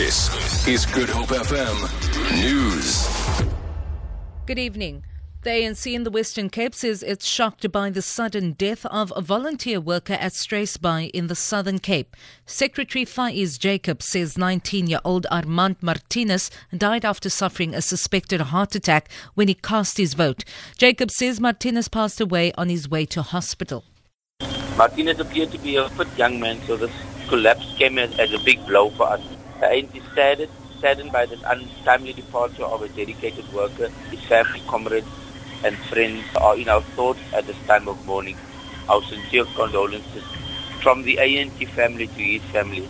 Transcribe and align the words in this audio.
This 0.00 0.66
is 0.66 0.86
Good 0.86 1.10
Hope 1.10 1.28
FM 1.28 1.76
News. 2.42 3.06
Good 4.46 4.58
evening. 4.58 5.04
The 5.42 5.50
ANC 5.50 5.92
in 5.92 6.04
the 6.04 6.10
Western 6.10 6.48
Cape 6.48 6.74
says 6.74 7.02
it's 7.02 7.26
shocked 7.26 7.70
by 7.70 7.90
the 7.90 8.00
sudden 8.00 8.52
death 8.52 8.86
of 8.86 9.12
a 9.14 9.20
volunteer 9.20 9.78
worker 9.78 10.14
at 10.14 10.32
Struisbaai 10.32 11.10
in 11.10 11.26
the 11.26 11.34
Southern 11.34 11.80
Cape. 11.80 12.16
Secretary 12.46 13.04
Faiez 13.04 13.58
Jacob 13.58 14.00
says 14.00 14.36
19-year-old 14.36 15.26
Armand 15.30 15.76
Martinez 15.82 16.50
died 16.74 17.04
after 17.04 17.28
suffering 17.28 17.74
a 17.74 17.82
suspected 17.82 18.40
heart 18.40 18.74
attack 18.74 19.10
when 19.34 19.48
he 19.48 19.54
cast 19.54 19.98
his 19.98 20.14
vote. 20.14 20.44
Jacob 20.78 21.10
says 21.10 21.40
Martinez 21.40 21.88
passed 21.88 22.22
away 22.22 22.52
on 22.54 22.70
his 22.70 22.88
way 22.88 23.04
to 23.04 23.20
hospital. 23.20 23.84
Martinez 24.78 25.20
appeared 25.20 25.52
to 25.52 25.58
be 25.58 25.76
a 25.76 25.90
fit 25.90 26.08
young 26.16 26.40
man, 26.40 26.58
so 26.62 26.78
this 26.78 26.90
collapse 27.28 27.74
came 27.76 27.98
as, 27.98 28.18
as 28.18 28.32
a 28.32 28.38
big 28.38 28.64
blow 28.66 28.88
for 28.88 29.06
us. 29.06 29.20
Uh, 29.62 29.68
the 29.68 29.74
ANC 29.74 29.96
is 29.96 30.02
saddened, 30.14 30.50
saddened 30.80 31.12
by 31.12 31.26
the 31.26 31.36
untimely 31.50 32.12
departure 32.12 32.64
of 32.64 32.82
a 32.82 32.88
dedicated 32.88 33.44
worker, 33.52 33.88
his 34.10 34.20
family, 34.20 34.62
comrades, 34.68 35.06
and 35.64 35.76
friends 35.76 36.24
are 36.40 36.56
in 36.56 36.68
our 36.68 36.82
thoughts 36.96 37.20
at 37.34 37.46
this 37.46 37.56
time 37.66 37.88
of 37.88 38.04
mourning. 38.06 38.36
Our 38.88 39.02
sincere 39.02 39.44
condolences 39.56 40.24
from 40.82 41.02
the 41.02 41.18
ANC 41.20 41.68
family 41.68 42.06
to 42.06 42.22
his 42.22 42.42
family. 42.52 42.88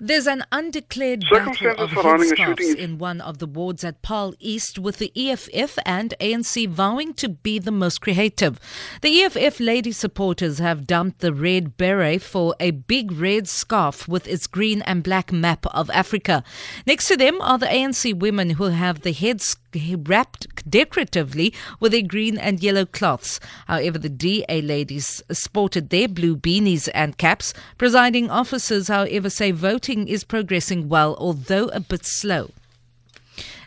There's 0.00 0.28
an 0.28 0.44
undeclared 0.52 1.24
battle 1.28 1.70
of 1.72 1.90
headscarves 1.90 2.76
in 2.76 2.98
one 2.98 3.20
of 3.20 3.38
the 3.38 3.46
wards 3.46 3.82
at 3.82 4.00
Paul 4.00 4.32
East 4.38 4.78
with 4.78 4.98
the 4.98 5.10
EFF 5.16 5.76
and 5.84 6.14
ANC 6.20 6.68
vowing 6.68 7.14
to 7.14 7.28
be 7.28 7.58
the 7.58 7.72
most 7.72 8.00
creative. 8.00 8.60
The 9.02 9.22
EFF 9.22 9.58
lady 9.58 9.90
supporters 9.90 10.60
have 10.60 10.86
dumped 10.86 11.18
the 11.18 11.32
red 11.32 11.76
beret 11.76 12.22
for 12.22 12.54
a 12.60 12.70
big 12.70 13.10
red 13.10 13.48
scarf 13.48 14.06
with 14.06 14.28
its 14.28 14.46
green 14.46 14.82
and 14.82 15.02
black 15.02 15.32
map 15.32 15.66
of 15.66 15.90
Africa. 15.90 16.44
Next 16.86 17.08
to 17.08 17.16
them 17.16 17.40
are 17.40 17.58
the 17.58 17.66
ANC 17.66 18.16
women 18.16 18.50
who 18.50 18.66
have 18.66 19.00
the 19.00 19.12
heads 19.12 19.56
wrapped 19.74 20.68
decoratively 20.68 21.52
with 21.80 21.92
their 21.92 22.02
green 22.02 22.38
and 22.38 22.62
yellow 22.62 22.86
cloths. 22.86 23.40
However, 23.66 23.98
the 23.98 24.08
DA 24.08 24.62
ladies 24.62 25.22
sported 25.30 25.90
their 25.90 26.08
blue 26.08 26.36
beanies 26.36 26.88
and 26.94 27.18
caps. 27.18 27.52
Presiding 27.76 28.30
officers, 28.30 28.88
however, 28.88 29.30
say 29.30 29.50
voting 29.50 30.08
is 30.08 30.24
progressing 30.24 30.88
well, 30.88 31.16
although 31.18 31.66
a 31.68 31.80
bit 31.80 32.06
slow. 32.06 32.50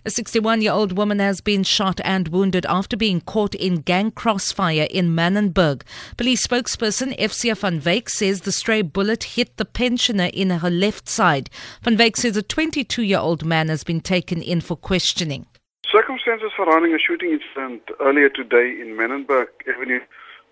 A 0.04 0.10
61 0.10 0.64
year 0.64 0.72
old 0.72 0.94
woman 0.94 1.20
has 1.20 1.42
been 1.42 1.64
shot 1.64 2.02
and 2.04 2.30
wounded 2.30 2.66
after 2.66 2.98
being 2.98 3.22
caught 3.22 3.54
in 3.54 3.82
gang 3.82 4.10
crossfire 4.10 4.88
in 4.90 5.16
Manenberg. 5.16 5.84
Police 6.18 6.48
spokesperson 6.48 7.16
FCA 7.20 7.56
van 7.56 7.80
Wyk 7.82 8.10
says 8.10 8.42
the 8.42 8.52
stray 8.52 8.82
bullet 8.82 9.24
hit 9.36 9.58
the 9.58 9.66
pensioner 9.66 10.32
in 10.34 10.50
her 10.50 10.72
left 10.72 11.08
side. 11.08 11.52
Van 11.84 11.98
Wyk 11.98 12.18
says 12.18 12.36
a 12.36 12.42
22 12.42 13.04
year 13.04 13.20
old 13.20 13.46
man 13.46 13.70
has 13.70 13.84
been 13.84 14.02
taken 14.02 14.42
in 14.42 14.60
for 14.60 14.76
questioning. 14.76 15.46
Circumstances 15.92 16.52
surrounding 16.56 16.94
a 16.94 17.00
shooting 17.00 17.31
incident 17.36 17.81
earlier 18.00 18.30
today 18.30 18.80
in 18.80 18.95
Manenberg 18.95 19.47
Avenue, 19.67 20.00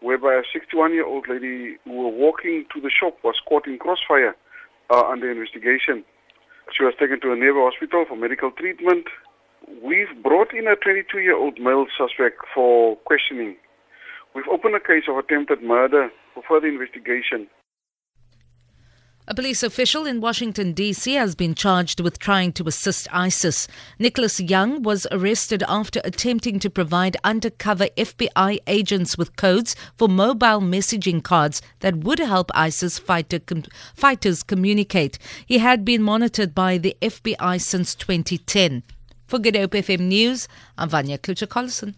whereby 0.02 0.34
a 0.36 0.44
61-year-old 0.52 1.30
lady 1.30 1.78
who 1.86 1.92
was 1.92 2.14
walking 2.14 2.66
to 2.74 2.82
the 2.82 2.90
shop 2.90 3.16
was 3.24 3.36
caught 3.48 3.66
in 3.66 3.80
crossfire 3.80 4.36
uh, 4.90 5.04
under 5.08 5.32
investigation. 5.32 6.04
She 6.76 6.84
was 6.84 6.94
taken 7.00 7.22
to 7.22 7.32
a 7.32 7.38
nearby 7.38 7.72
hospital 7.72 8.04
for 8.06 8.18
medical 8.18 8.52
treatment. 8.52 9.08
We've 9.82 10.12
brought 10.22 10.54
in 10.54 10.68
a 10.68 10.76
22-year-old 10.76 11.58
male 11.58 11.86
suspect 11.98 12.44
for 12.54 12.98
questioning. 13.08 13.56
We've 14.36 14.52
opened 14.52 14.76
a 14.76 14.82
case 14.82 15.08
of 15.08 15.16
attempted 15.16 15.64
murder 15.64 16.10
for 16.34 16.44
further 16.50 16.68
investigation. 16.68 17.48
A 19.32 19.36
police 19.36 19.62
official 19.62 20.08
in 20.08 20.22
Washington, 20.22 20.74
D.C. 20.74 21.14
has 21.14 21.36
been 21.36 21.54
charged 21.54 22.00
with 22.00 22.18
trying 22.18 22.52
to 22.54 22.68
assist 22.68 23.08
ISIS. 23.14 23.68
Nicholas 24.00 24.40
Young 24.40 24.82
was 24.82 25.06
arrested 25.12 25.62
after 25.68 26.02
attempting 26.04 26.58
to 26.58 26.68
provide 26.68 27.16
undercover 27.24 27.90
FBI 27.96 28.58
agents 28.66 29.20
with 29.20 29.36
codes 29.36 29.76
for 29.96 30.08
mobile 30.08 30.62
messaging 30.62 31.22
cards 31.22 31.62
that 31.82 31.98
would 31.98 32.18
help 32.18 32.50
ISIS 32.56 32.98
fighter 32.98 33.38
com- 33.38 33.66
fighters 33.94 34.42
communicate. 34.42 35.20
He 35.46 35.60
had 35.60 35.86
been 35.86 36.02
monitored 36.02 36.56
by 36.56 36.80
the 36.80 36.98
FBI 37.00 37.62
since 37.62 37.94
2010. 37.94 38.82
For 39.28 39.38
Good 39.38 39.56
Hope 39.56 39.74
FM 39.74 40.08
News, 40.08 40.48
I'm 40.76 40.90
Vanya 40.90 41.20
Klucher-Collison. 41.20 41.94